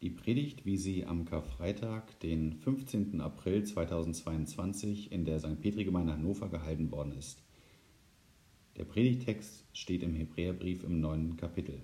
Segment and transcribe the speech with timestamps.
[0.00, 3.20] Die Predigt, wie sie am Karfreitag, den 15.
[3.20, 5.60] April 2022 in der St.
[5.60, 7.42] Petri-Gemeinde Hannover gehalten worden ist.
[8.76, 11.80] Der Predigtext steht im Hebräerbrief im neunten Kapitel.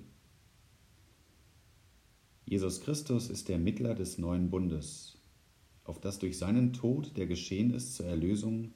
[2.47, 5.19] Jesus Christus ist der Mittler des neuen Bundes,
[5.83, 8.75] auf das durch seinen Tod, der geschehen ist zur Erlösung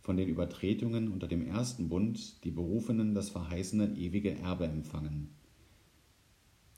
[0.00, 5.34] von den Übertretungen unter dem ersten Bund, die Berufenen das verheißene ewige Erbe empfangen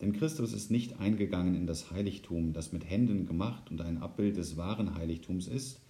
[0.03, 4.37] denn Christus ist nicht eingegangen in das Heiligtum, das mit Händen gemacht und ein Abbild
[4.37, 5.81] des wahren Heiligtums ist,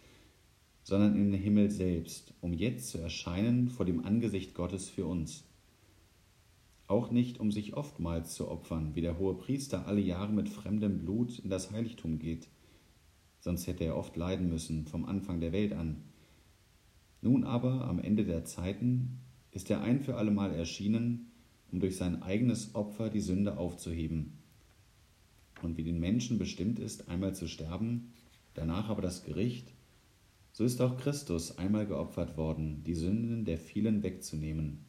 [0.83, 5.45] sondern in den Himmel selbst, um jetzt zu erscheinen vor dem Angesicht Gottes für uns.
[6.89, 10.99] Auch nicht, um sich oftmals zu opfern, wie der hohe Priester alle Jahre mit fremdem
[10.99, 12.49] Blut in das Heiligtum geht,
[13.41, 16.03] sonst hätte er oft leiden müssen vom Anfang der Welt an.
[17.23, 19.21] Nun aber, am Ende der Zeiten,
[19.53, 21.32] ist er ein für allemal erschienen,
[21.73, 24.39] um durch sein eigenes Opfer die Sünde aufzuheben.
[25.63, 28.13] Und wie den Menschen bestimmt ist, einmal zu sterben,
[28.55, 29.73] danach aber das Gericht,
[30.53, 34.85] so ist auch Christus einmal geopfert worden, die Sünden der vielen wegzunehmen.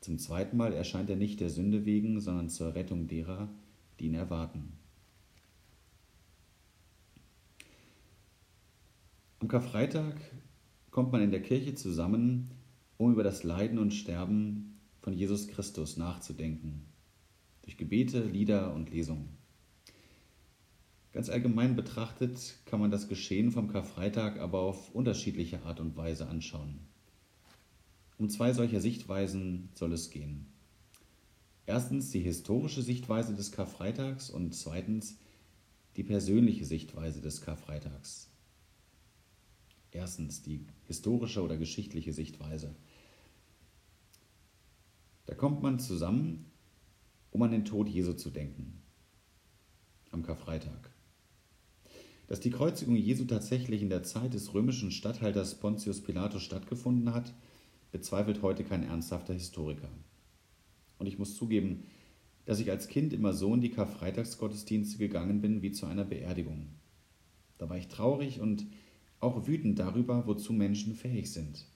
[0.00, 3.48] Zum zweiten Mal erscheint er nicht der Sünde wegen, sondern zur Rettung derer,
[4.00, 4.72] die ihn erwarten.
[9.40, 10.16] Am Karfreitag
[10.90, 12.50] kommt man in der Kirche zusammen,
[12.96, 14.77] um über das Leiden und Sterben
[15.08, 16.84] von Jesus Christus nachzudenken,
[17.62, 19.38] durch Gebete, Lieder und Lesungen.
[21.12, 26.28] Ganz allgemein betrachtet kann man das Geschehen vom Karfreitag aber auf unterschiedliche Art und Weise
[26.28, 26.80] anschauen.
[28.18, 30.44] Um zwei solcher Sichtweisen soll es gehen.
[31.64, 35.16] Erstens die historische Sichtweise des Karfreitags und zweitens
[35.96, 38.28] die persönliche Sichtweise des Karfreitags.
[39.90, 42.74] Erstens die historische oder geschichtliche Sichtweise.
[45.28, 46.46] Da kommt man zusammen,
[47.30, 48.80] um an den Tod Jesu zu denken.
[50.10, 50.90] Am Karfreitag.
[52.28, 57.34] Dass die Kreuzigung Jesu tatsächlich in der Zeit des römischen Statthalters Pontius Pilatus stattgefunden hat,
[57.92, 59.90] bezweifelt heute kein ernsthafter Historiker.
[60.96, 61.82] Und ich muss zugeben,
[62.46, 66.68] dass ich als Kind immer so in die Karfreitagsgottesdienste gegangen bin wie zu einer Beerdigung.
[67.58, 68.66] Da war ich traurig und
[69.20, 71.66] auch wütend darüber, wozu Menschen fähig sind.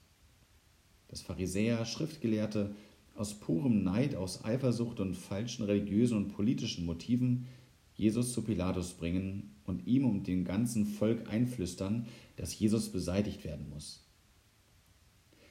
[1.07, 2.73] Dass Pharisäer, Schriftgelehrte
[3.15, 7.47] aus purem Neid, aus Eifersucht und falschen religiösen und politischen Motiven
[7.93, 12.07] Jesus zu Pilatus bringen und ihm und dem ganzen Volk einflüstern,
[12.37, 14.03] dass Jesus beseitigt werden muss.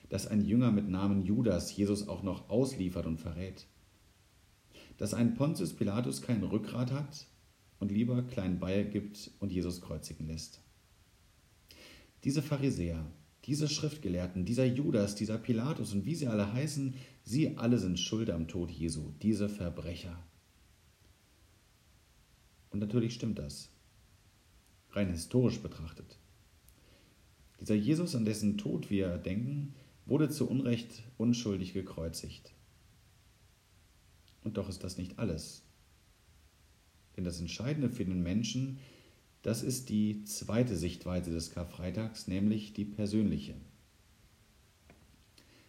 [0.08, 3.66] Dass ein Jünger mit Namen Judas Jesus auch noch ausliefert und verrät.
[4.98, 7.26] Dass ein Pontius Pilatus kein Rückgrat hat
[7.78, 10.60] und lieber klein beigibt und Jesus kreuzigen lässt.
[12.24, 13.04] Diese Pharisäer,
[13.44, 16.94] diese Schriftgelehrten, dieser Judas, dieser Pilatus und wie sie alle heißen,
[17.24, 20.22] sie alle sind schuld am Tod Jesu, diese Verbrecher.
[22.70, 23.70] Und natürlich stimmt das,
[24.90, 26.18] rein historisch betrachtet.
[27.60, 29.74] Dieser Jesus, an dessen Tod wir denken,
[30.06, 32.52] wurde zu Unrecht unschuldig gekreuzigt.
[34.42, 35.62] Und doch ist das nicht alles.
[37.16, 39.01] Denn das Entscheidende für den Menschen ist,
[39.42, 43.54] das ist die zweite Sichtweise des Karfreitags, nämlich die persönliche.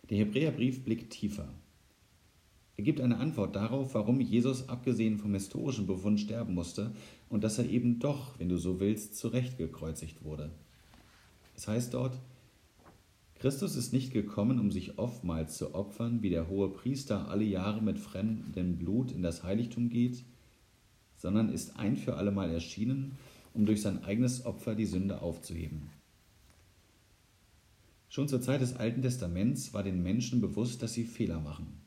[0.09, 1.49] Der Hebräerbrief blickt tiefer.
[2.75, 6.91] Er gibt eine Antwort darauf, warum Jesus abgesehen vom historischen Befund sterben musste
[7.29, 10.51] und dass er eben doch, wenn du so willst, zurecht gekreuzigt wurde.
[11.55, 12.19] Es heißt dort,
[13.35, 17.81] Christus ist nicht gekommen, um sich oftmals zu opfern, wie der hohe Priester alle Jahre
[17.81, 20.23] mit fremdem Blut in das Heiligtum geht,
[21.15, 23.17] sondern ist ein für allemal erschienen,
[23.53, 25.89] um durch sein eigenes Opfer die Sünde aufzuheben.
[28.09, 31.81] Schon zur Zeit des Alten Testaments war den Menschen bewusst, dass sie Fehler machen.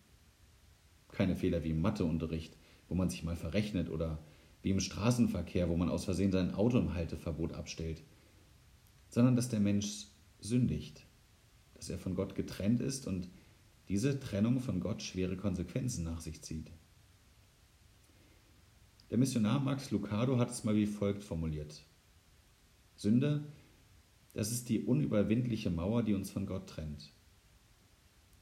[1.12, 2.56] Keine Fehler wie im Matheunterricht,
[2.88, 4.18] wo man sich mal verrechnet, oder
[4.62, 8.02] wie im Straßenverkehr, wo man aus Versehen sein Auto im Halteverbot abstellt,
[9.08, 10.08] sondern dass der Mensch
[10.40, 11.06] sündigt,
[11.74, 13.28] dass er von Gott getrennt ist und
[13.88, 16.72] diese Trennung von Gott schwere Konsequenzen nach sich zieht.
[19.10, 21.84] Der Missionar Max Lucado hat es mal wie folgt formuliert.
[22.96, 23.44] Sünde,
[24.34, 27.12] das ist die unüberwindliche Mauer, die uns von Gott trennt.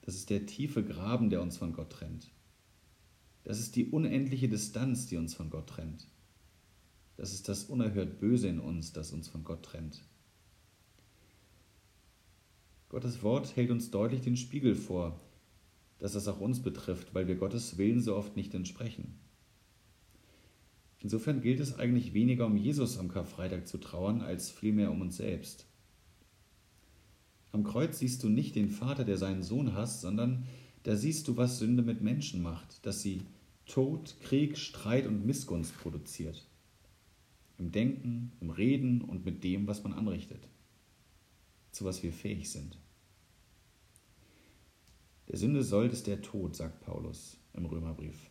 [0.03, 2.31] Das ist der tiefe Graben, der uns von Gott trennt.
[3.43, 6.07] Das ist die unendliche Distanz, die uns von Gott trennt.
[7.17, 10.03] Das ist das unerhört Böse in uns, das uns von Gott trennt.
[12.89, 15.21] Gottes Wort hält uns deutlich den Spiegel vor,
[15.99, 19.19] dass das auch uns betrifft, weil wir Gottes Willen so oft nicht entsprechen.
[21.05, 25.19] Insofern gilt es eigentlich weniger um Jesus am Karfreitag zu trauern, als vielmehr um uns
[25.19, 25.67] selbst.
[27.53, 30.47] Am Kreuz siehst du nicht den Vater, der seinen Sohn hasst, sondern
[30.83, 33.21] da siehst du, was Sünde mit Menschen macht, dass sie
[33.67, 36.49] Tod, Krieg, Streit und Missgunst produziert.
[37.59, 40.49] im Denken, im Reden und mit dem, was man anrichtet,
[41.71, 42.79] zu was wir fähig sind.
[45.29, 48.31] Der Sünde Sold ist der Tod, sagt Paulus im Römerbrief.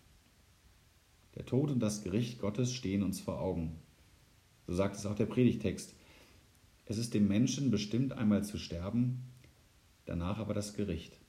[1.35, 3.80] Der Tod und das Gericht Gottes stehen uns vor Augen.
[4.68, 5.95] So sagt es auch der Predigtext.
[6.85, 9.24] Es ist dem Menschen bestimmt, einmal zu sterben,
[10.06, 11.19] danach aber das Gericht.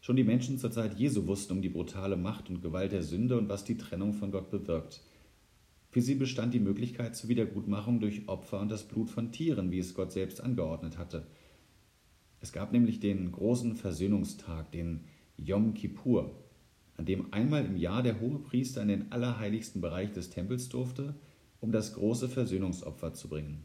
[0.00, 3.38] Schon die Menschen zur Zeit Jesu wussten um die brutale Macht und Gewalt der Sünde
[3.38, 5.00] und was die Trennung von Gott bewirkt.
[5.90, 9.78] Für sie bestand die Möglichkeit zur Wiedergutmachung durch Opfer und das Blut von Tieren, wie
[9.78, 11.26] es Gott selbst angeordnet hatte.
[12.40, 15.04] Es gab nämlich den großen Versöhnungstag, den
[15.36, 16.34] Yom Kippur,
[16.96, 21.14] an dem einmal im Jahr der Hohepriester in den allerheiligsten Bereich des Tempels durfte,
[21.60, 23.62] um das große Versöhnungsopfer zu bringen.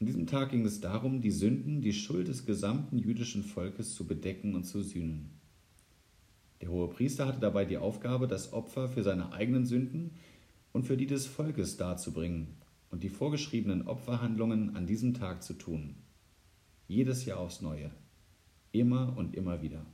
[0.00, 4.06] An diesem Tag ging es darum, die Sünden, die Schuld des gesamten jüdischen Volkes zu
[4.06, 5.30] bedecken und zu sühnen.
[6.60, 10.12] Der hohe Priester hatte dabei die Aufgabe, das Opfer für seine eigenen Sünden
[10.72, 12.48] und für die des Volkes darzubringen
[12.90, 15.96] und die vorgeschriebenen Opferhandlungen an diesem Tag zu tun.
[16.86, 17.90] Jedes Jahr aufs Neue.
[18.72, 19.84] Immer und immer wieder.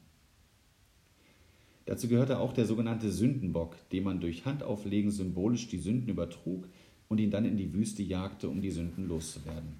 [1.86, 6.69] Dazu gehörte auch der sogenannte Sündenbock, dem man durch Handauflegen symbolisch die Sünden übertrug
[7.08, 9.75] und ihn dann in die Wüste jagte, um die Sünden loszuwerden.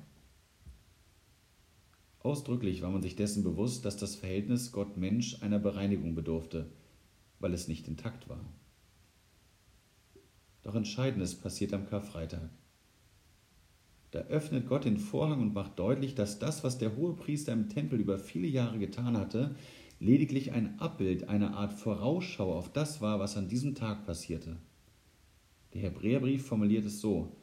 [2.21, 6.67] Ausdrücklich war man sich dessen bewusst, dass das Verhältnis Gott-Mensch einer Bereinigung bedurfte,
[7.39, 8.41] weil es nicht intakt war.
[10.63, 12.49] Doch Entscheidendes passiert am Karfreitag.
[14.11, 18.01] Da öffnet Gott den Vorhang und macht deutlich, dass das, was der Hohepriester im Tempel
[18.01, 19.55] über viele Jahre getan hatte,
[20.05, 24.59] lediglich ein Abbild, eine Art Vorausschau auf das war, was an diesem Tag passierte.
[25.73, 27.35] Der Hebräerbrief formuliert es so: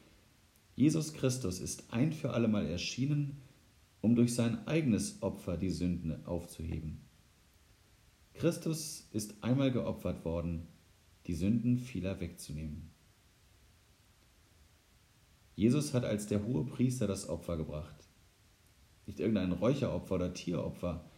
[0.75, 3.41] Jesus Christus ist ein für allemal erschienen,
[3.99, 7.01] um durch sein eigenes Opfer die Sünden aufzuheben.
[8.35, 10.67] Christus ist einmal geopfert worden,
[11.25, 12.91] die Sünden vieler wegzunehmen.
[15.55, 18.07] Jesus hat als der hohe Priester das Opfer gebracht.
[19.07, 21.10] Nicht irgendein Räucheropfer oder Tieropfer,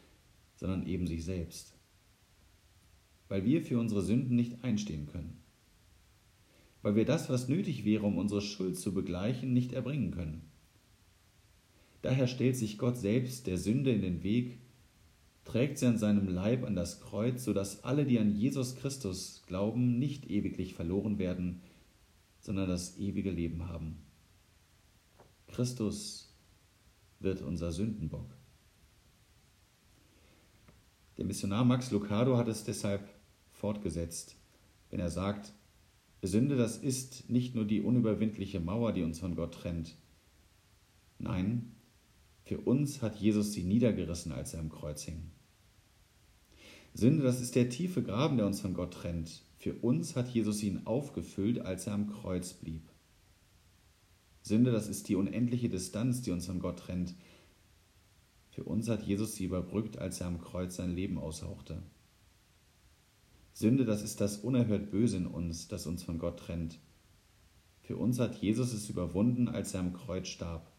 [0.64, 1.74] sondern eben sich selbst.
[3.28, 5.42] Weil wir für unsere Sünden nicht einstehen können.
[6.82, 10.50] Weil wir das, was nötig wäre, um unsere Schuld zu begleichen, nicht erbringen können.
[12.02, 14.58] Daher stellt sich Gott selbst der Sünde in den Weg,
[15.44, 20.00] trägt sie an seinem Leib an das Kreuz, sodass alle, die an Jesus Christus glauben,
[20.00, 21.60] nicht ewiglich verloren werden,
[22.40, 23.98] sondern das ewige Leben haben.
[25.48, 26.34] Christus
[27.20, 28.30] wird unser Sündenbock.
[31.18, 33.08] Der Missionar Max Lucado hat es deshalb
[33.52, 34.36] fortgesetzt,
[34.90, 35.54] wenn er sagt,
[36.22, 39.96] Sünde, das ist nicht nur die unüberwindliche Mauer, die uns von Gott trennt.
[41.20, 41.74] Nein,
[42.46, 45.32] für uns hat Jesus sie niedergerissen, als er am Kreuz hing.
[46.94, 49.42] Sünde, das ist der tiefe Graben, der uns von Gott trennt.
[49.58, 52.90] Für uns hat Jesus ihn aufgefüllt, als er am Kreuz blieb.
[54.42, 57.16] Sünde, das ist die unendliche Distanz, die uns von Gott trennt.
[58.54, 61.82] Für uns hat Jesus sie überbrückt, als er am Kreuz sein Leben aushauchte.
[63.52, 66.80] Sünde, das ist das unerhört Böse in uns, das uns von Gott trennt.
[67.82, 70.72] Für uns hat Jesus es überwunden, als er am Kreuz starb.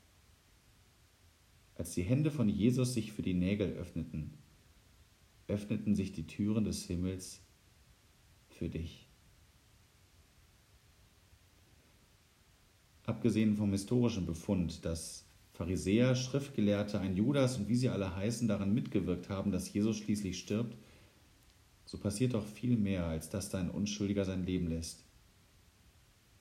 [1.74, 4.38] Als die Hände von Jesus sich für die Nägel öffneten,
[5.48, 7.42] öffneten sich die Türen des Himmels
[8.50, 9.08] für dich.
[13.04, 18.74] Abgesehen vom historischen Befund, dass Pharisäer, Schriftgelehrte, ein Judas und wie sie alle heißen daran
[18.74, 20.76] mitgewirkt haben, dass Jesus schließlich stirbt,
[21.84, 25.04] so passiert doch viel mehr, als dass da ein Unschuldiger sein Leben lässt.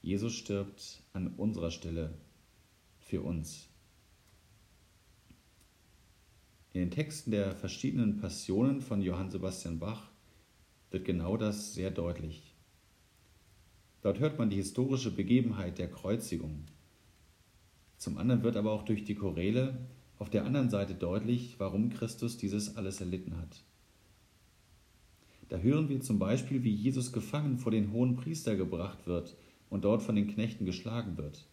[0.02, 2.18] Jesus stirbt an unserer Stelle
[3.00, 3.68] für uns.
[6.74, 10.10] In den Texten der verschiedenen Passionen von Johann Sebastian Bach
[10.90, 12.56] wird genau das sehr deutlich.
[14.02, 16.66] Dort hört man die historische Begebenheit der Kreuzigung.
[18.04, 19.78] Zum anderen wird aber auch durch die Choräle
[20.20, 23.64] auf der anderen Seite deutlich, warum Christus dieses alles erlitten hat.
[25.48, 29.38] Da hören wir zum Beispiel, wie Jesus gefangen vor den hohen Priester gebracht wird
[29.70, 31.48] und dort von den Knechten geschlagen wird.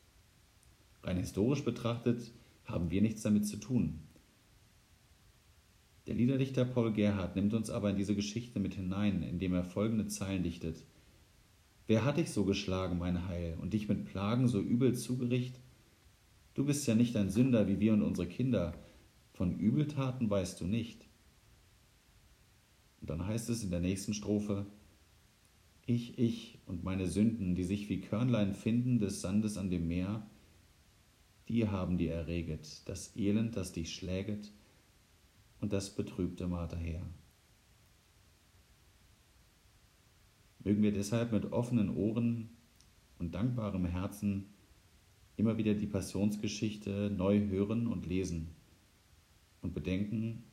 [1.05, 2.33] Rein historisch betrachtet
[2.65, 4.01] haben wir nichts damit zu tun.
[6.09, 10.09] Der Liederdichter Paul Gerhardt nimmt uns aber in diese Geschichte mit hinein, indem er folgende
[10.09, 10.85] Zeilen dichtet.
[11.87, 15.55] Wer hat dich so geschlagen, mein Heil, und dich mit Plagen so übel zugericht?
[16.55, 18.75] Du bist ja nicht ein Sünder wie wir und unsere Kinder,
[19.33, 21.07] von Übeltaten weißt du nicht.
[23.01, 24.67] Und dann heißt es in der nächsten Strophe,
[25.87, 30.27] ich, ich und meine Sünden, die sich wie Körnlein finden des Sandes an dem Meer,
[31.49, 34.53] die haben dir erreget, das Elend, das dich schläget,
[35.61, 37.03] und das betrübte Marterheer.
[40.63, 42.51] Mögen wir deshalb mit offenen Ohren
[43.19, 44.47] und dankbarem Herzen
[45.41, 48.49] immer wieder die Passionsgeschichte neu hören und lesen
[49.63, 50.45] und bedenken,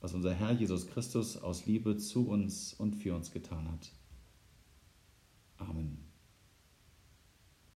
[0.00, 3.92] was unser Herr Jesus Christus aus Liebe zu uns und für uns getan hat.
[5.58, 6.05] Amen.